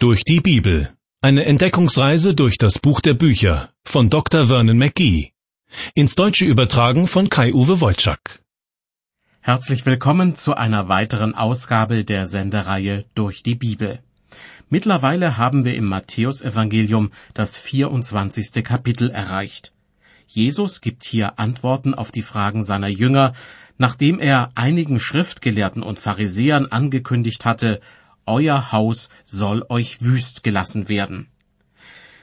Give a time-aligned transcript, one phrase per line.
[0.00, 0.92] Durch die Bibel.
[1.22, 4.46] Eine Entdeckungsreise durch das Buch der Bücher von Dr.
[4.46, 5.32] Vernon McGee.
[5.92, 8.44] Ins Deutsche übertragen von Kai-Uwe Wolczak.
[9.40, 13.98] Herzlich willkommen zu einer weiteren Ausgabe der Sendereihe Durch die Bibel.
[14.68, 18.62] Mittlerweile haben wir im Matthäusevangelium das 24.
[18.62, 19.72] Kapitel erreicht.
[20.28, 23.32] Jesus gibt hier Antworten auf die Fragen seiner Jünger,
[23.78, 27.80] nachdem er einigen Schriftgelehrten und Pharisäern angekündigt hatte,
[28.28, 31.28] euer Haus soll euch wüst gelassen werden.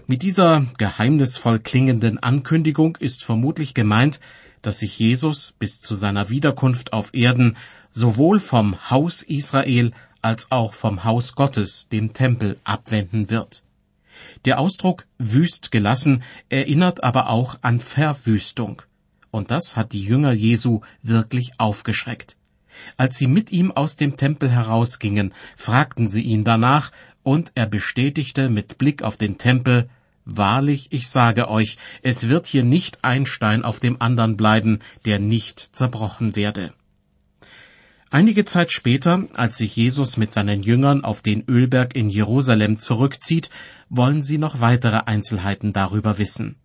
[0.08, 4.20] Mit dieser geheimnisvoll klingenden Ankündigung ist vermutlich gemeint,
[4.62, 7.58] dass sich Jesus bis zu seiner Wiederkunft auf Erden
[7.92, 9.92] sowohl vom Haus Israel
[10.22, 13.64] als auch vom Haus Gottes, dem Tempel, abwenden wird.
[14.46, 18.82] Der Ausdruck wüst gelassen erinnert aber auch an Verwüstung.
[19.32, 22.38] Und das hat die Jünger Jesu wirklich aufgeschreckt.
[22.98, 26.92] Als sie mit ihm aus dem Tempel herausgingen, fragten sie ihn danach,
[27.24, 29.90] und er bestätigte mit Blick auf den Tempel,
[30.26, 35.20] Wahrlich, ich sage euch, es wird hier nicht ein Stein auf dem andern bleiben, der
[35.20, 36.74] nicht zerbrochen werde.
[38.10, 43.52] Einige Zeit später, als sich Jesus mit seinen Jüngern auf den Ölberg in Jerusalem zurückzieht,
[43.90, 46.56] wollen sie noch weitere Einzelheiten darüber wissen.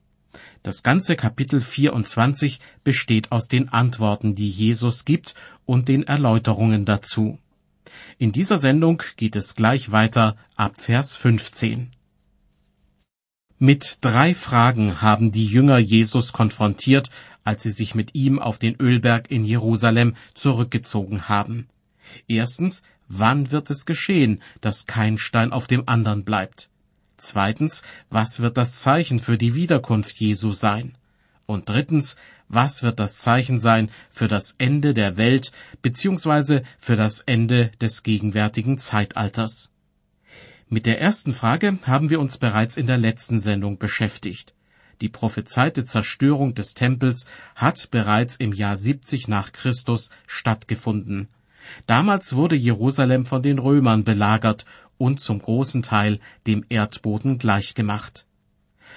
[0.62, 5.34] Das ganze Kapitel 24 besteht aus den Antworten, die Jesus gibt
[5.66, 7.38] und den Erläuterungen dazu.
[8.18, 11.90] In dieser Sendung geht es gleich weiter ab Vers 15.
[13.58, 17.10] Mit drei Fragen haben die Jünger Jesus konfrontiert,
[17.44, 21.68] als sie sich mit ihm auf den Ölberg in Jerusalem zurückgezogen haben.
[22.26, 26.70] Erstens, wann wird es geschehen, dass kein Stein auf dem anderen bleibt?
[27.20, 30.96] Zweitens, was wird das Zeichen für die Wiederkunft Jesu sein?
[31.44, 32.16] Und drittens,
[32.48, 36.62] was wird das Zeichen sein für das Ende der Welt bzw.
[36.78, 39.70] für das Ende des gegenwärtigen Zeitalters?
[40.70, 44.54] Mit der ersten Frage haben wir uns bereits in der letzten Sendung beschäftigt.
[45.02, 51.28] Die prophezeite Zerstörung des Tempels hat bereits im Jahr 70 nach Christus stattgefunden.
[51.86, 54.64] Damals wurde Jerusalem von den Römern belagert
[55.00, 58.26] und zum großen Teil dem Erdboden gleichgemacht.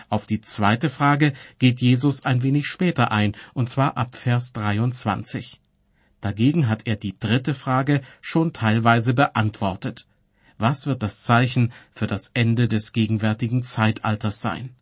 [0.09, 5.61] Auf die zweite Frage geht Jesus ein wenig später ein, und zwar ab Vers 23.
[6.19, 10.05] Dagegen hat er die dritte Frage schon teilweise beantwortet.
[10.57, 14.75] Was wird das Zeichen für das Ende des gegenwärtigen Zeitalters sein?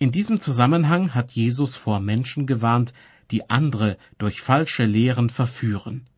[0.00, 2.92] In diesem Zusammenhang hat Jesus vor Menschen gewarnt,
[3.30, 6.08] die andere durch falsche Lehren verführen.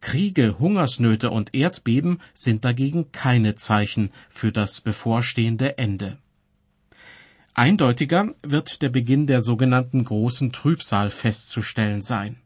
[0.00, 6.18] Kriege, Hungersnöte und Erdbeben sind dagegen keine Zeichen für das bevorstehende Ende.
[7.54, 12.36] Eindeutiger wird der Beginn der sogenannten großen Trübsal festzustellen sein.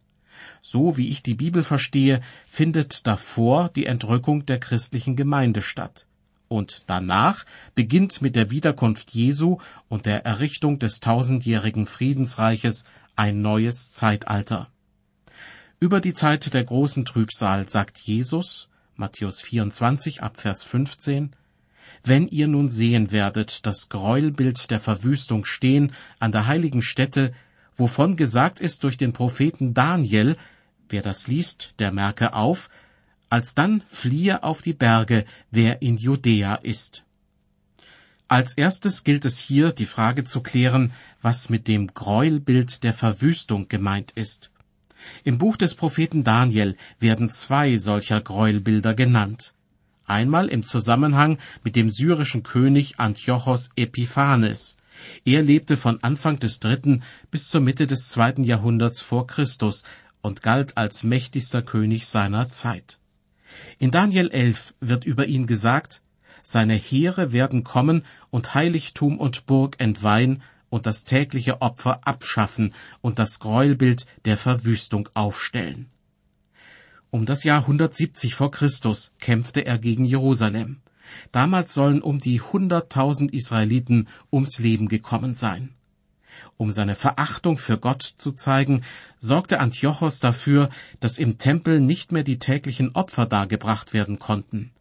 [0.60, 6.06] So wie ich die Bibel verstehe, findet davor die Entrückung der christlichen Gemeinde statt.
[6.48, 7.44] Und danach
[7.74, 12.84] beginnt mit der Wiederkunft Jesu und der Errichtung des tausendjährigen Friedensreiches
[13.16, 14.68] ein neues Zeitalter.
[15.80, 21.36] Über die Zeit der großen Trübsal sagt Jesus, Matthäus 24 ab Vers 15,
[22.02, 27.32] Wenn ihr nun sehen werdet das Gräuelbild der Verwüstung stehen an der heiligen Stätte,
[27.76, 30.36] wovon gesagt ist durch den Propheten Daniel,
[30.88, 32.70] wer das liest, der merke auf,
[33.30, 37.04] alsdann fliehe auf die Berge, wer in Judäa ist.
[38.26, 43.68] Als erstes gilt es hier, die Frage zu klären, was mit dem Gräuelbild der Verwüstung
[43.68, 44.50] gemeint ist.
[45.24, 49.54] Im Buch des Propheten Daniel werden zwei solcher Gräuelbilder genannt.
[50.04, 54.76] Einmal im Zusammenhang mit dem syrischen König Antiochos Epiphanes.
[55.24, 59.84] Er lebte von Anfang des dritten bis zur Mitte des zweiten Jahrhunderts vor Christus
[60.22, 62.98] und galt als mächtigster König seiner Zeit.
[63.78, 66.02] In Daniel 11 wird über ihn gesagt,
[66.42, 73.18] seine Heere werden kommen und Heiligtum und Burg entweihen und das tägliche Opfer abschaffen und
[73.18, 75.90] das Gräuelbild der Verwüstung aufstellen.
[77.10, 80.80] Um das Jahr 170 vor Christus kämpfte er gegen Jerusalem.
[81.32, 85.74] Damals sollen um die hunderttausend Israeliten ums Leben gekommen sein.
[86.58, 88.82] Um seine Verachtung für Gott zu zeigen,
[89.18, 90.68] sorgte Antiochos dafür,
[91.00, 94.72] dass im Tempel nicht mehr die täglichen Opfer dargebracht werden konnten.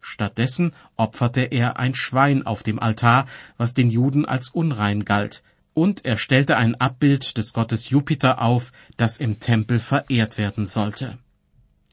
[0.00, 3.26] Stattdessen opferte er ein Schwein auf dem Altar,
[3.56, 5.42] was den Juden als unrein galt,
[5.74, 11.18] und er stellte ein Abbild des Gottes Jupiter auf, das im Tempel verehrt werden sollte.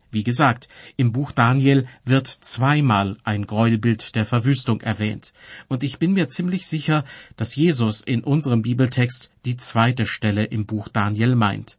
[0.10, 5.34] Wie gesagt, im Buch Daniel wird zweimal ein Gräuelbild der Verwüstung erwähnt,
[5.68, 7.04] und ich bin mir ziemlich sicher,
[7.36, 11.78] dass Jesus in unserem Bibeltext die zweite Stelle im Buch Daniel meint.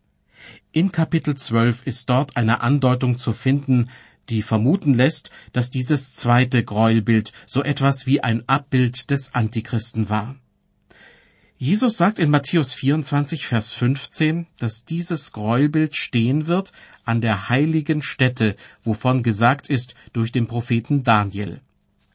[0.73, 3.91] In Kapitel 12 ist dort eine Andeutung zu finden,
[4.31, 10.37] die vermuten lässt, dass dieses zweite Gräuelbild so etwas wie ein Abbild des Antichristen war.
[11.61, 16.73] Jesus sagt in Matthäus 24, Vers 15, dass dieses Gräuelbild stehen wird
[17.05, 18.55] an der heiligen Stätte,
[18.85, 21.61] wovon gesagt ist durch den Propheten Daniel.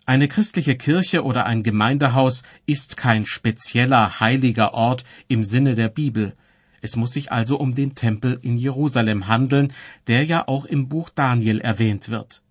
[0.06, 6.38] Eine christliche Kirche oder ein Gemeindehaus ist kein spezieller heiliger Ort im Sinne der Bibel.
[6.84, 9.72] Es muss sich also um den Tempel in Jerusalem handeln,
[10.08, 12.44] der ja auch im Buch Daniel erwähnt wird.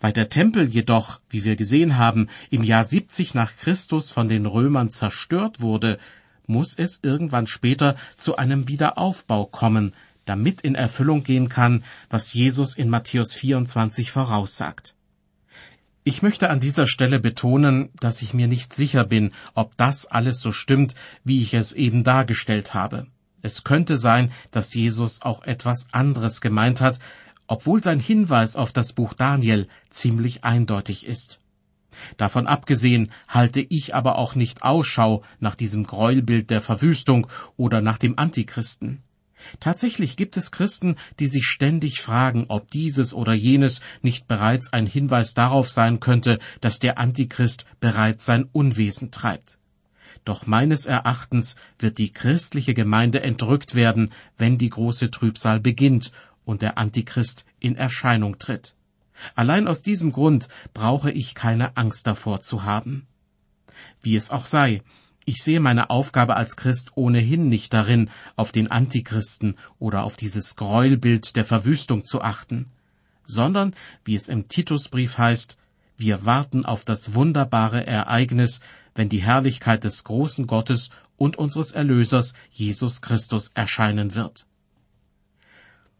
[0.00, 4.46] Weil der Tempel jedoch, wie wir gesehen haben, im Jahr 70 nach Christus von den
[4.46, 5.98] Römern zerstört wurde,
[6.46, 9.94] muss es irgendwann später zu einem Wiederaufbau kommen,
[10.26, 14.94] damit in Erfüllung gehen kann, was Jesus in Matthäus 24 voraussagt.
[16.04, 20.38] Ich möchte an dieser Stelle betonen, dass ich mir nicht sicher bin, ob das alles
[20.38, 23.08] so stimmt, wie ich es eben dargestellt habe.
[23.46, 26.98] Es könnte sein, dass Jesus auch etwas anderes gemeint hat,
[27.46, 31.38] obwohl sein Hinweis auf das Buch Daniel ziemlich eindeutig ist.
[32.16, 37.98] Davon abgesehen halte ich aber auch nicht Ausschau nach diesem Gräuelbild der Verwüstung oder nach
[37.98, 39.04] dem Antichristen.
[39.60, 44.88] Tatsächlich gibt es Christen, die sich ständig fragen, ob dieses oder jenes nicht bereits ein
[44.88, 49.60] Hinweis darauf sein könnte, dass der Antichrist bereits sein Unwesen treibt.
[50.26, 56.10] Doch meines Erachtens wird die christliche Gemeinde entrückt werden, wenn die große Trübsal beginnt
[56.44, 58.74] und der Antichrist in Erscheinung tritt.
[59.36, 63.06] Allein aus diesem Grund brauche ich keine Angst davor zu haben.
[64.02, 64.82] Wie es auch sei,
[65.24, 70.56] ich sehe meine Aufgabe als Christ ohnehin nicht darin, auf den Antichristen oder auf dieses
[70.56, 72.66] Gräuelbild der Verwüstung zu achten,
[73.24, 73.74] sondern,
[74.04, 75.56] wie es im Titusbrief heißt,
[75.96, 78.60] wir warten auf das wunderbare Ereignis,
[78.96, 84.46] wenn die Herrlichkeit des großen Gottes und unseres Erlösers Jesus Christus erscheinen wird.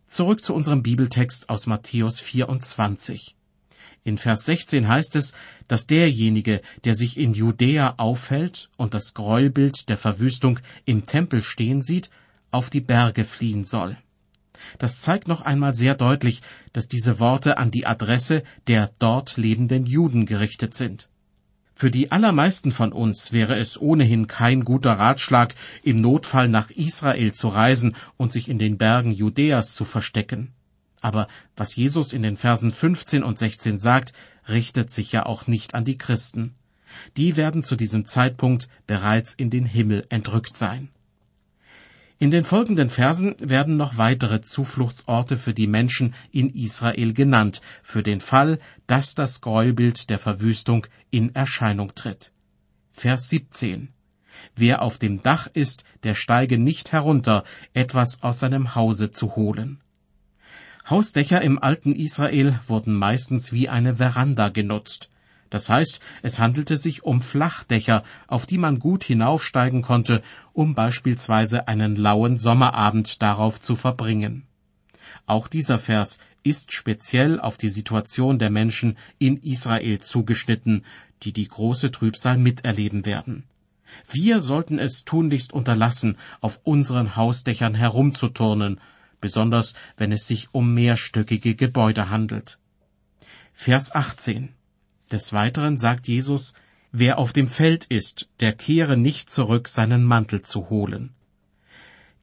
[0.06, 3.34] Zurück zu unserem Bibeltext aus Matthäus 24.
[4.04, 5.34] In Vers 16 heißt es,
[5.66, 11.82] dass derjenige, der sich in Judäa aufhält und das Gräuelbild der Verwüstung im Tempel stehen
[11.82, 12.08] sieht,
[12.52, 13.96] auf die Berge fliehen soll.
[14.78, 16.40] Das zeigt noch einmal sehr deutlich,
[16.72, 21.08] dass diese Worte an die Adresse der dort lebenden Juden gerichtet sind.
[21.78, 27.34] Für die allermeisten von uns wäre es ohnehin kein guter Ratschlag, im Notfall nach Israel
[27.34, 30.54] zu reisen und sich in den Bergen Judäas zu verstecken.
[31.02, 34.14] Aber was Jesus in den Versen 15 und 16 sagt,
[34.48, 36.54] richtet sich ja auch nicht an die Christen.
[37.18, 40.88] Die werden zu diesem Zeitpunkt bereits in den Himmel entrückt sein.
[42.18, 48.02] In den folgenden Versen werden noch weitere Zufluchtsorte für die Menschen in Israel genannt, für
[48.02, 52.32] den Fall, dass das Gräuelbild der Verwüstung in Erscheinung tritt.
[52.92, 53.90] Vers 17.
[54.54, 59.82] Wer auf dem Dach ist, der steige nicht herunter, etwas aus seinem Hause zu holen.
[60.88, 65.10] Hausdächer im alten Israel wurden meistens wie eine Veranda genutzt.
[65.50, 70.22] Das heißt, es handelte sich um Flachdächer, auf die man gut hinaufsteigen konnte,
[70.52, 74.46] um beispielsweise einen lauen Sommerabend darauf zu verbringen.
[75.26, 80.84] Auch dieser Vers ist speziell auf die Situation der Menschen in Israel zugeschnitten,
[81.22, 83.44] die die große Trübsal miterleben werden.
[84.10, 88.80] Wir sollten es tunlichst unterlassen, auf unseren Hausdächern herumzuturnen,
[89.20, 92.58] besonders wenn es sich um mehrstöckige Gebäude handelt.
[93.54, 94.50] Vers 18
[95.10, 96.54] des Weiteren sagt Jesus,
[96.90, 101.14] wer auf dem Feld ist, der kehre nicht zurück, seinen Mantel zu holen.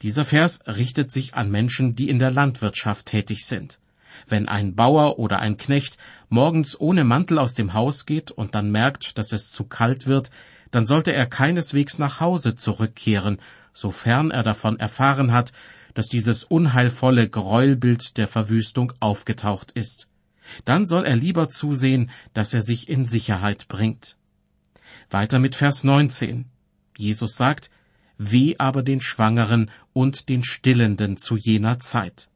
[0.01, 3.79] Dieser Vers richtet sich an Menschen, die in der Landwirtschaft tätig sind.
[4.27, 5.97] Wenn ein Bauer oder ein Knecht
[6.29, 10.29] morgens ohne Mantel aus dem Haus geht und dann merkt, dass es zu kalt wird,
[10.71, 13.39] dann sollte er keineswegs nach Hause zurückkehren,
[13.73, 15.53] sofern er davon erfahren hat,
[15.93, 20.09] dass dieses unheilvolle Gräuelbild der Verwüstung aufgetaucht ist
[20.65, 24.17] dann soll er lieber zusehen, dass er sich in Sicherheit bringt.
[25.09, 26.45] Weiter mit Vers 19.
[26.97, 27.69] Jesus sagt,
[28.17, 32.29] Weh aber den Schwangeren und den Stillenden zu jener Zeit.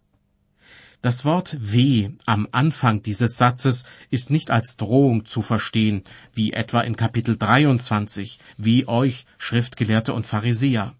[1.01, 6.81] Das Wort weh am Anfang dieses Satzes ist nicht als Drohung zu verstehen, wie etwa
[6.81, 10.95] in Kapitel 23, wie euch, Schriftgelehrte und Pharisäer.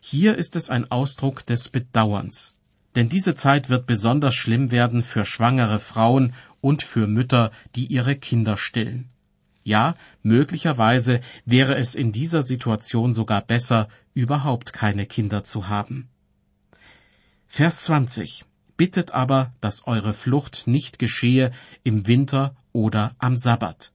[0.00, 2.54] Hier ist es ein Ausdruck des Bedauerns.
[2.94, 8.16] Denn diese Zeit wird besonders schlimm werden für schwangere Frauen und für Mütter, die ihre
[8.16, 9.08] Kinder stillen.
[9.64, 16.08] Ja, möglicherweise wäre es in dieser Situation sogar besser, überhaupt keine Kinder zu haben.
[17.46, 18.44] Vers 20.
[18.76, 21.52] Bittet aber, dass eure Flucht nicht geschehe
[21.84, 23.91] im Winter oder am Sabbat.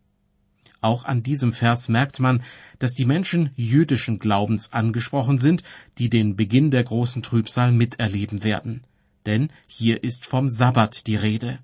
[0.87, 2.41] Auch an diesem Vers merkt man,
[2.79, 5.61] dass die Menschen jüdischen Glaubens angesprochen sind,
[5.97, 8.85] die den Beginn der großen Trübsal miterleben werden.
[9.25, 11.59] Denn hier ist vom Sabbat die Rede.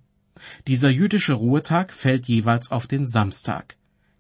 [0.68, 3.78] Dieser jüdische Ruhetag fällt jeweils auf den Samstag.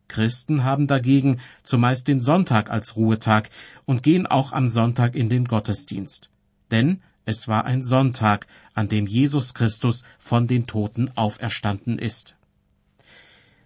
[0.07, 3.49] Christen haben dagegen zumeist den Sonntag als Ruhetag
[3.83, 6.29] und gehen auch am Sonntag in den Gottesdienst.
[6.71, 12.37] Denn es war ein Sonntag, an dem Jesus Christus von den Toten auferstanden ist.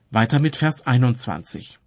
[0.10, 1.80] Weiter mit Vers 21.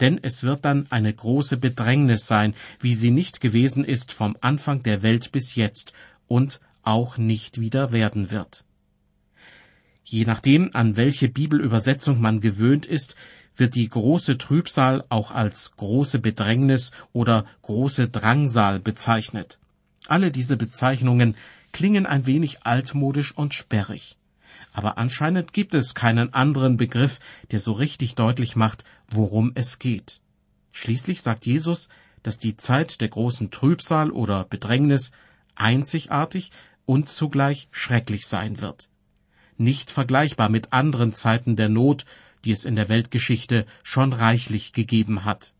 [0.00, 4.82] Denn es wird dann eine große Bedrängnis sein, wie sie nicht gewesen ist vom Anfang
[4.82, 5.92] der Welt bis jetzt
[6.26, 8.64] und auch nicht wieder werden wird.
[10.04, 13.14] Je nachdem, an welche Bibelübersetzung man gewöhnt ist,
[13.54, 19.60] wird die große Trübsal auch als große Bedrängnis oder große Drangsal bezeichnet.
[20.08, 21.36] Alle diese Bezeichnungen
[21.72, 24.17] klingen ein wenig altmodisch und sperrig.
[24.78, 27.18] Aber anscheinend gibt es keinen anderen Begriff,
[27.50, 30.20] der so richtig deutlich macht, worum es geht.
[30.70, 31.88] Schließlich sagt Jesus,
[32.22, 35.10] dass die Zeit der großen Trübsal oder Bedrängnis
[35.56, 36.52] einzigartig
[36.86, 38.88] und zugleich schrecklich sein wird.
[39.56, 42.04] Nicht vergleichbar mit anderen Zeiten der Not,
[42.44, 45.54] die es in der Weltgeschichte schon reichlich gegeben hat.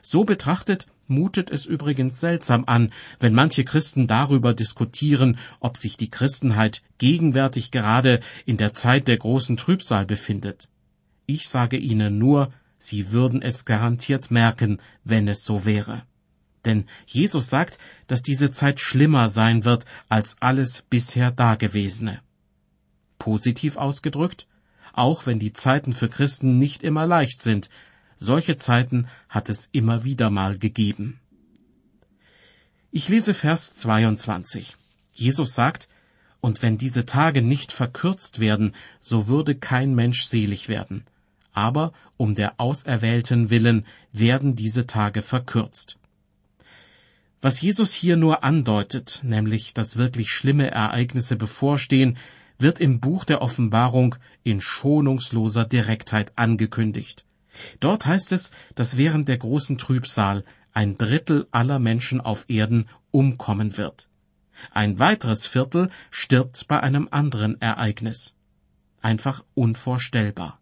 [0.00, 6.10] So betrachtet mutet es übrigens seltsam an, wenn manche Christen darüber diskutieren, ob sich die
[6.10, 10.68] Christenheit gegenwärtig gerade in der Zeit der großen Trübsal befindet.
[11.26, 16.04] Ich sage Ihnen nur, Sie würden es garantiert merken, wenn es so wäre.
[16.64, 22.20] Denn Jesus sagt, dass diese Zeit schlimmer sein wird als alles bisher Dagewesene.
[23.18, 24.46] Positiv ausgedrückt,
[24.92, 27.68] auch wenn die Zeiten für Christen nicht immer leicht sind,
[28.18, 31.20] solche Zeiten hat es immer wieder mal gegeben.
[32.90, 34.76] Ich lese Vers 22.
[35.12, 35.88] Jesus sagt,
[36.40, 41.04] und wenn diese Tage nicht verkürzt werden, so würde kein Mensch selig werden.
[41.52, 45.98] Aber um der Auserwählten willen werden diese Tage verkürzt.
[47.40, 52.16] Was Jesus hier nur andeutet, nämlich dass wirklich schlimme Ereignisse bevorstehen,
[52.58, 57.24] wird im Buch der Offenbarung in schonungsloser Direktheit angekündigt.
[57.80, 63.76] Dort heißt es, dass während der großen Trübsal ein Drittel aller Menschen auf Erden umkommen
[63.76, 64.08] wird.
[64.70, 68.34] Ein weiteres Viertel stirbt bei einem anderen Ereignis.
[69.00, 70.60] Einfach unvorstellbar.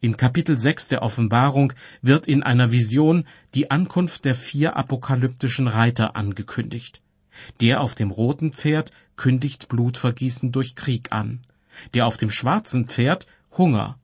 [0.00, 6.16] In Kapitel 6 der Offenbarung wird in einer Vision die Ankunft der vier apokalyptischen Reiter
[6.16, 7.02] angekündigt.
[7.60, 11.42] Der auf dem roten Pferd kündigt Blutvergießen durch Krieg an,
[11.94, 13.98] der auf dem schwarzen Pferd Hunger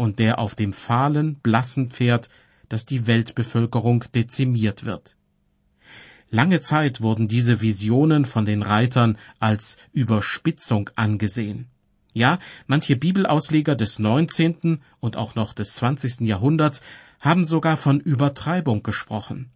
[0.00, 2.30] und der auf dem fahlen, blassen Pferd,
[2.70, 5.14] dass die Weltbevölkerung dezimiert wird.
[6.30, 11.66] Lange Zeit wurden diese Visionen von den Reitern als Überspitzung angesehen.
[12.14, 14.80] Ja, manche Bibelausleger des 19.
[15.00, 16.20] und auch noch des 20.
[16.20, 16.80] Jahrhunderts
[17.20, 19.50] haben sogar von Übertreibung gesprochen.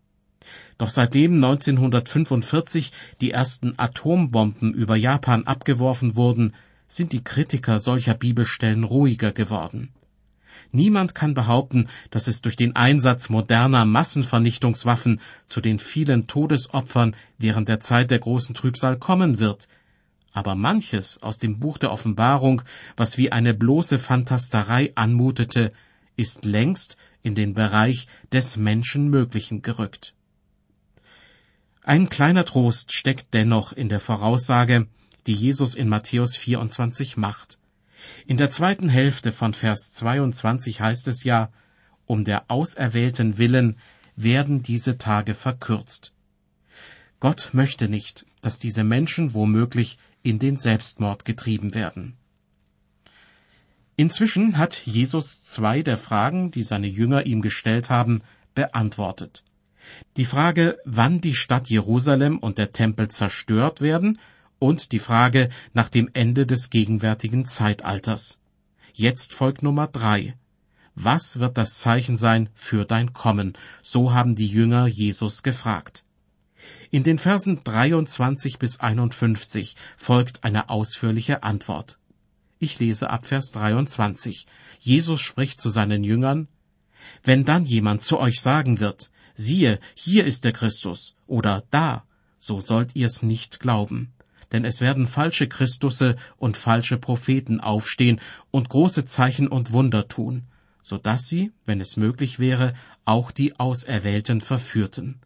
[0.76, 6.52] Doch seitdem 1945 die ersten Atombomben über Japan abgeworfen wurden,
[6.86, 9.88] sind die Kritiker solcher Bibelstellen ruhiger geworden.
[10.72, 17.68] Niemand kann behaupten, dass es durch den Einsatz moderner Massenvernichtungswaffen zu den vielen Todesopfern während
[17.68, 19.68] der Zeit der großen Trübsal kommen wird.
[20.32, 22.62] Aber manches aus dem Buch der Offenbarung,
[22.96, 25.72] was wie eine bloße Fantasterei anmutete,
[26.16, 30.14] ist längst in den Bereich des Menschenmöglichen gerückt.
[31.82, 34.86] Ein kleiner Trost steckt dennoch in der Voraussage,
[35.26, 37.58] die Jesus in Matthäus 24 macht.
[38.26, 41.50] In der zweiten Hälfte von Vers 22 heißt es ja,
[42.06, 43.78] um der Auserwählten willen
[44.16, 46.12] werden diese Tage verkürzt.
[47.20, 52.16] Gott möchte nicht, dass diese Menschen womöglich in den Selbstmord getrieben werden.
[53.96, 58.22] Inzwischen hat Jesus zwei der Fragen, die seine Jünger ihm gestellt haben,
[58.54, 59.44] beantwortet.
[60.16, 64.18] Die Frage, wann die Stadt Jerusalem und der Tempel zerstört werden
[64.64, 68.40] und die Frage nach dem Ende des gegenwärtigen Zeitalters.
[68.94, 70.38] Jetzt folgt Nummer drei.
[70.94, 73.58] Was wird das Zeichen sein für dein Kommen?
[73.82, 76.06] So haben die Jünger Jesus gefragt.
[76.90, 81.98] In den Versen 23 bis 51 folgt eine ausführliche Antwort.
[82.58, 84.46] Ich lese ab Vers 23.
[84.80, 86.48] Jesus spricht zu seinen Jüngern,
[87.22, 92.04] Wenn dann jemand zu euch sagen wird, siehe, hier ist der Christus, oder da,
[92.38, 94.13] so sollt ihr's nicht glauben
[94.54, 98.20] denn es werden falsche Christusse und falsche Propheten aufstehen
[98.52, 100.44] und große Zeichen und Wunder tun,
[100.80, 102.72] so dass sie, wenn es möglich wäre,
[103.04, 105.20] auch die Auserwählten verführten.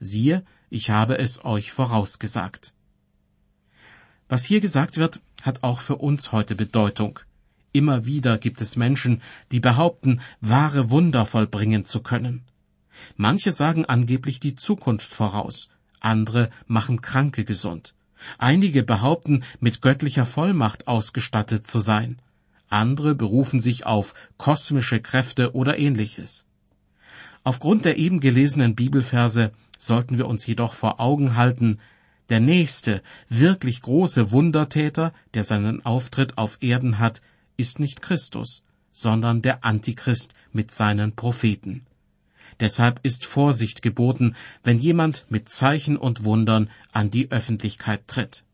[0.00, 2.74] Siehe, ich habe es euch vorausgesagt.
[4.28, 7.20] Was hier gesagt wird, hat auch für uns heute Bedeutung.
[7.70, 12.42] Immer wieder gibt es Menschen, die behaupten, wahre Wunder vollbringen zu können.
[13.16, 15.68] Manche sagen angeblich die Zukunft voraus,
[16.00, 17.94] andere machen Kranke gesund.
[18.38, 22.20] Einige behaupten, mit göttlicher Vollmacht ausgestattet zu sein.
[22.68, 26.46] andere berufen sich auf kosmische Kräfte oder ähnliches.
[27.44, 31.78] Aufgrund der eben gelesenen Bibelverse sollten wir uns jedoch vor Augen halten,
[32.28, 37.22] der nächste, wirklich große Wundertäter, der seinen Auftritt auf Erden hat,
[37.56, 41.86] ist nicht Christus, sondern der Antichrist mit seinen Propheten.
[42.60, 44.34] Deshalb ist Vorsicht geboten,
[44.64, 48.44] wenn jemand mit Zeichen und Wundern an die Öffentlichkeit tritt.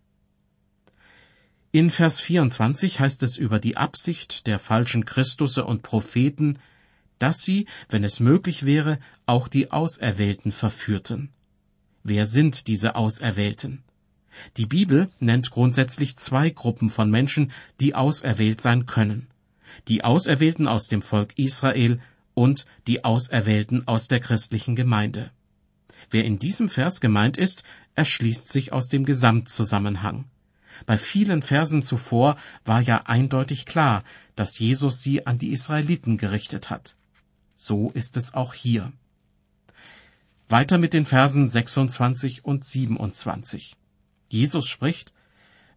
[1.71, 6.59] In Vers 24 heißt es über die Absicht der falschen Christusse und Propheten,
[7.19, 11.31] dass sie, wenn es möglich wäre, auch die Auserwählten verführten.
[12.03, 13.85] Wer sind diese Auserwählten?
[14.57, 19.29] Die Bibel nennt grundsätzlich zwei Gruppen von Menschen, die auserwählt sein können.
[19.89, 22.01] Die Auserwählten aus dem Volk Israel
[22.35, 25.31] und die Auserwählten aus der christlichen Gemeinde.
[26.11, 27.63] Wer in diesem Vers gemeint ist,
[27.95, 30.25] erschließt sich aus dem Gesamtzusammenhang.
[30.87, 36.71] Bei vielen Versen zuvor war ja eindeutig klar, dass Jesus sie an die Israeliten gerichtet
[36.71, 36.97] hat.
[37.55, 38.93] So ist es auch hier.
[40.49, 43.77] Weiter mit den Versen 26 und 27.
[44.29, 45.13] Jesus spricht,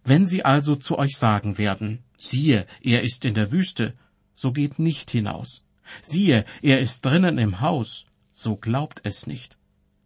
[0.03, 3.93] Wenn sie also zu euch sagen werden, siehe, er ist in der Wüste,
[4.33, 5.64] so geht nicht hinaus.
[6.01, 9.57] Siehe, er ist drinnen im Haus, so glaubt es nicht.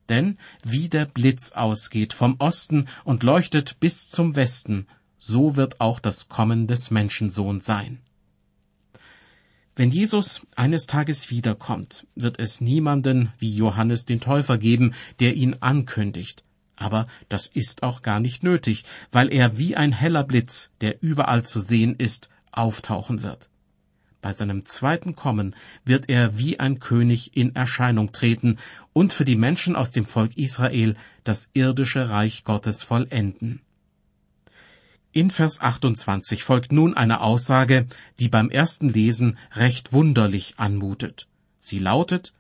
[0.09, 5.99] Denn wie der Blitz ausgeht vom Osten und leuchtet bis zum Westen, so wird auch
[5.99, 7.99] das Kommen des Menschensohn sein.
[9.75, 15.55] Wenn Jesus eines Tages wiederkommt, wird es niemanden wie Johannes den Täufer geben, der ihn
[15.61, 16.43] ankündigt.
[16.75, 21.45] Aber das ist auch gar nicht nötig, weil er wie ein heller Blitz, der überall
[21.45, 23.48] zu sehen ist, auftauchen wird.
[24.21, 28.57] Bei seinem zweiten Kommen wird er wie ein König in Erscheinung treten
[28.91, 33.61] und für die Menschen aus dem Volk Israel das irdische Reich Gottes vollenden.
[35.11, 37.87] In Vers 28 folgt nun eine Aussage,
[38.19, 41.27] die beim ersten Lesen recht wunderlich anmutet.
[41.59, 42.33] Sie lautet,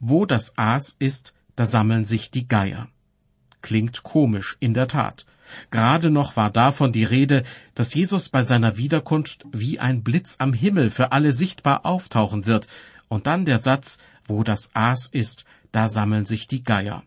[0.00, 2.88] wo das Aas ist, da sammeln sich die Geier.
[3.62, 5.26] Klingt komisch, in der Tat.
[5.70, 7.42] Gerade noch war davon die Rede,
[7.74, 12.66] dass Jesus bei seiner Wiederkunft wie ein Blitz am Himmel für alle sichtbar auftauchen wird,
[13.08, 17.02] und dann der Satz, wo das Aas ist, da sammeln sich die Geier.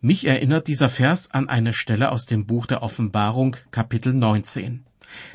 [0.00, 4.84] Mich erinnert dieser Vers an eine Stelle aus dem Buch der Offenbarung, Kapitel 19.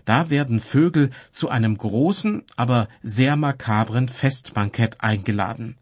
[0.06, 5.78] Da werden Vögel zu einem großen, aber sehr makabren Festbankett eingeladen.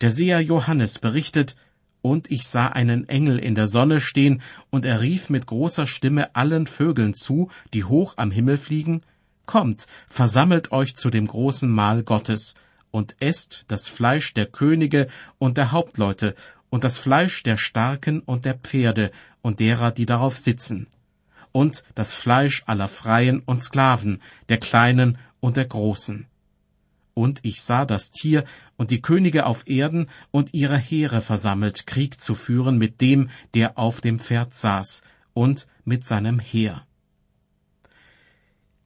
[0.00, 1.56] Der Seher Johannes berichtet,
[2.02, 6.34] und ich sah einen Engel in der Sonne stehen, und er rief mit großer Stimme
[6.34, 9.02] allen Vögeln zu, die hoch am Himmel fliegen,
[9.44, 12.54] Kommt, versammelt euch zu dem großen Mahl Gottes,
[12.90, 16.34] und esst das Fleisch der Könige und der Hauptleute,
[16.70, 19.10] und das Fleisch der Starken und der Pferde
[19.40, 20.86] und derer, die darauf sitzen,
[21.50, 26.26] und das Fleisch aller Freien und Sklaven, der Kleinen und der Großen
[27.14, 28.44] und ich sah das Tier
[28.76, 33.78] und die Könige auf Erden und ihre Heere versammelt, Krieg zu führen mit dem, der
[33.78, 35.02] auf dem Pferd saß,
[35.34, 36.86] und mit seinem Heer.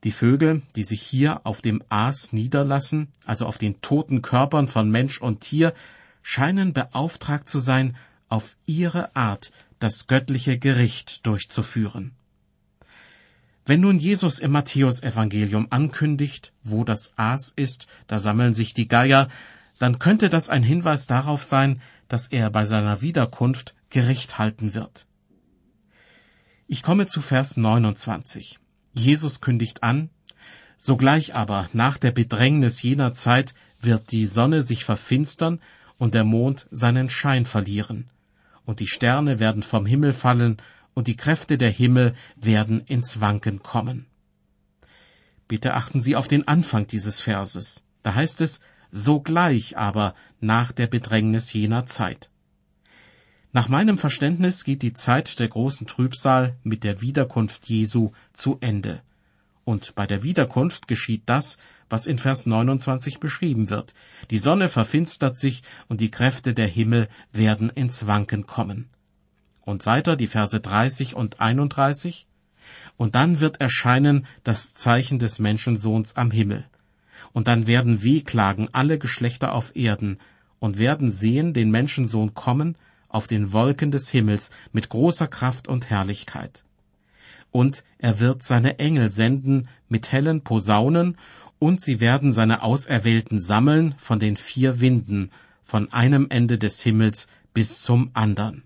[0.04, 4.90] Die Vögel, die sich hier auf dem Aas niederlassen, also auf den toten Körpern von
[4.90, 5.74] Mensch und Tier,
[6.22, 7.96] scheinen beauftragt zu sein,
[8.28, 12.12] auf ihre Art das göttliche Gericht durchzuführen.
[13.66, 19.28] Wenn nun Jesus im Matthäusevangelium ankündigt, wo das Aas ist, da sammeln sich die Geier,
[19.80, 25.06] dann könnte das ein Hinweis darauf sein, dass er bei seiner Wiederkunft Gericht halten wird.
[26.68, 28.60] Ich komme zu Vers 29.
[28.94, 30.10] Jesus kündigt an,
[30.78, 35.60] Sogleich aber nach der Bedrängnis jener Zeit wird die Sonne sich verfinstern
[35.98, 38.10] und der Mond seinen Schein verlieren,
[38.64, 40.58] und die Sterne werden vom Himmel fallen
[40.96, 44.06] und die Kräfte der Himmel werden ins Wanken kommen.
[45.46, 47.84] Bitte achten Sie auf den Anfang dieses Verses.
[48.02, 52.30] Da heißt es, sogleich aber nach der Bedrängnis jener Zeit.
[53.52, 59.02] Nach meinem Verständnis geht die Zeit der großen Trübsal mit der Wiederkunft Jesu zu Ende.
[59.64, 61.58] Und bei der Wiederkunft geschieht das,
[61.90, 63.92] was in Vers 29 beschrieben wird.
[64.30, 68.88] Die Sonne verfinstert sich und die Kräfte der Himmel werden ins Wanken kommen.
[69.66, 72.26] Und weiter die Verse 30 und 31.
[72.96, 76.64] Und dann wird erscheinen das Zeichen des Menschensohns am Himmel.
[77.32, 80.18] Und dann werden wehklagen alle Geschlechter auf Erden
[80.60, 82.76] und werden sehen den Menschensohn kommen
[83.08, 86.64] auf den Wolken des Himmels mit großer Kraft und Herrlichkeit.
[87.50, 91.18] Und er wird seine Engel senden mit hellen Posaunen,
[91.58, 95.30] und sie werden seine Auserwählten sammeln von den vier Winden,
[95.64, 98.62] von einem Ende des Himmels bis zum andern.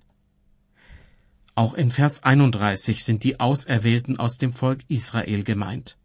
[1.54, 5.96] Auch in Vers 31 sind die Auserwählten aus dem Volk Israel gemeint.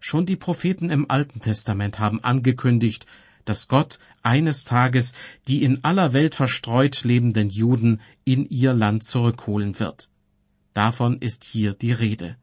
[0.00, 3.06] Schon die Propheten im Alten Testament haben angekündigt,
[3.44, 5.14] dass Gott eines Tages
[5.48, 10.10] die in aller Welt verstreut lebenden Juden in ihr Land zurückholen wird.
[10.74, 12.36] Davon ist hier die Rede.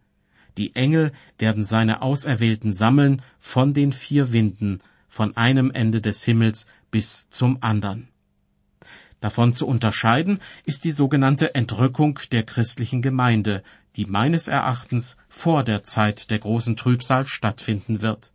[0.58, 6.66] Die Engel werden seine Auserwählten sammeln von den vier Winden, von einem Ende des Himmels
[6.92, 8.10] bis zum andern.
[9.20, 13.64] Davon zu unterscheiden ist die sogenannte Entrückung der christlichen Gemeinde,
[13.96, 18.32] die meines Erachtens vor der Zeit der großen Trübsal stattfinden wird.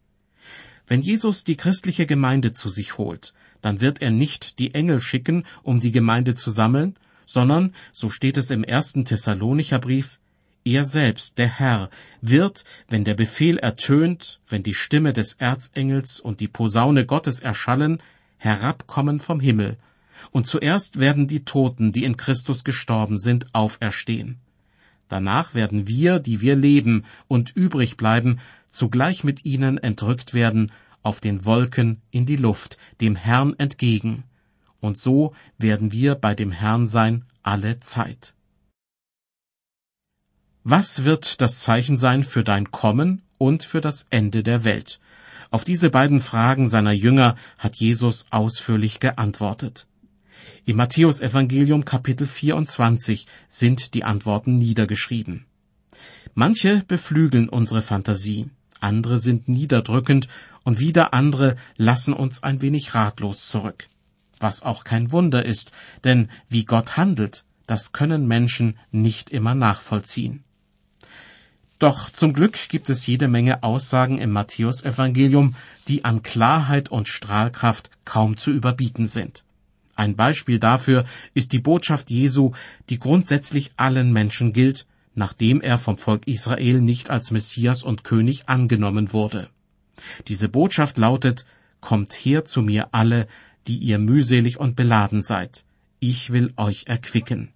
[0.89, 5.47] Wenn Jesus die christliche Gemeinde zu sich holt, dann wird er nicht die Engel schicken,
[5.63, 10.19] um die Gemeinde zu sammeln, sondern, so steht es im ersten Thessalonicher Brief,
[10.65, 11.91] er selbst, der Herr,
[12.21, 18.01] wird, wenn der Befehl ertönt, wenn die Stimme des Erzengels und die Posaune Gottes erschallen,
[18.37, 19.77] herabkommen vom Himmel,
[20.31, 24.39] und zuerst werden die Toten, die in Christus gestorben sind, auferstehen.
[25.09, 30.73] Danach werden wir, die wir leben und übrig bleiben, zugleich mit ihnen entrückt werden
[31.03, 34.25] auf den Wolken in die Luft, dem Herrn entgegen.
[34.81, 38.35] Und so werden wir bei dem Herrn sein alle Zeit.
[40.65, 45.01] Was wird das Zeichen sein für dein Kommen und für das Ende der Welt?
[45.51, 49.87] Auf diese beiden Fragen seiner Jünger hat Jesus ausführlich geantwortet.
[50.65, 55.47] Im Matthäusevangelium Kapitel 24 sind die Antworten niedergeschrieben.
[56.35, 58.49] Manche beflügeln unsere Fantasie,
[58.81, 60.29] andere sind niederdrückend
[60.65, 63.89] und wieder andere lassen uns ein wenig ratlos zurück.
[64.39, 65.71] Was auch kein Wunder ist,
[66.05, 70.45] denn wie Gott handelt, das können Menschen nicht immer nachvollziehen.
[71.79, 75.57] Doch zum Glück gibt es jede Menge Aussagen im Matthäusevangelium,
[75.89, 79.43] die an Klarheit und Strahlkraft kaum zu überbieten sind.
[80.03, 82.51] Ein Beispiel dafür ist die Botschaft Jesu,
[82.89, 88.49] die grundsätzlich allen Menschen gilt, nachdem er vom Volk Israel nicht als Messias und König
[88.49, 89.49] angenommen wurde.
[90.27, 91.47] Diese Botschaft lautet,
[91.81, 93.29] Kommt her zu mir alle,
[93.69, 95.65] die ihr mühselig und beladen seid,
[96.01, 97.53] ich will euch erquicken.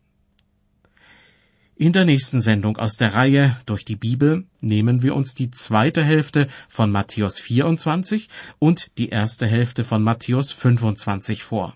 [1.74, 6.04] In der nächsten Sendung aus der Reihe durch die Bibel nehmen wir uns die zweite
[6.04, 8.28] Hälfte von Matthäus 24
[8.60, 11.74] und die erste Hälfte von Matthäus 25 vor.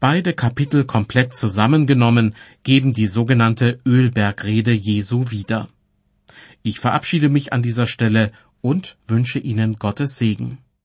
[0.00, 5.68] Beide Kapitel komplett zusammengenommen geben die sogenannte Ölbergrede Jesu wieder.
[6.62, 10.58] Ich verabschiede mich an dieser Stelle und wünsche Ihnen Gottes Segen.